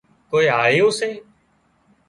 [0.29, 1.09] ڪوئي هاۯيون سي